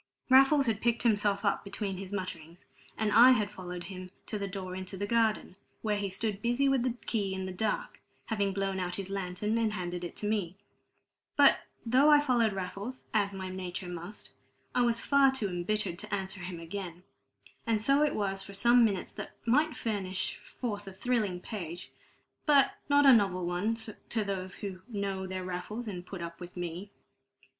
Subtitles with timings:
[0.31, 2.65] Raffles had picked himself up between his mutterings,
[2.97, 6.67] and I had followed him to the door into the garden, where he stood busy
[6.67, 10.27] with the key in the dark, having blown out his lantern and handed it to
[10.27, 10.57] me.
[11.35, 14.31] But though I followed Raffles, as my nature must,
[14.73, 17.03] I was far too embittered to answer him again.
[17.67, 21.91] And so it was for some minutes that might furnish forth a thrilling page,
[22.47, 26.57] but not a novel one to those who know their Raffles and put up with
[26.57, 26.89] me.